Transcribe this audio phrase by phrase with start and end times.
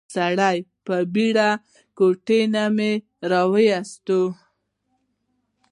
[0.15, 1.49] سړی په بېړه
[1.97, 2.93] ګوتمی
[3.31, 4.23] راويستلې.